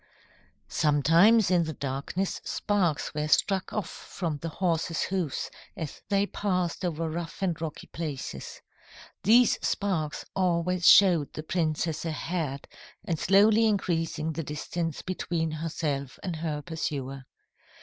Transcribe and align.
"Sometimes 0.67 1.51
in 1.51 1.65
the 1.65 1.73
darkness 1.73 2.41
sparks 2.43 3.13
were 3.13 3.27
struck 3.27 3.71
off 3.71 3.87
from 3.87 4.37
the 4.37 4.49
horses' 4.49 5.03
hoofs 5.03 5.51
as 5.77 6.01
they 6.09 6.25
passed 6.25 6.83
over 6.83 7.07
rough 7.07 7.43
and 7.43 7.61
rocky 7.61 7.85
places. 7.85 8.61
These 9.21 9.59
sparks 9.63 10.25
always 10.35 10.87
showed 10.89 11.31
the 11.33 11.43
princess 11.43 12.03
ahead 12.03 12.67
and 13.05 13.19
slowly 13.19 13.67
increasing 13.67 14.33
the 14.33 14.41
distance 14.43 15.03
between 15.03 15.51
herself 15.51 16.17
and 16.23 16.37
her 16.37 16.63
pursuer. 16.63 17.25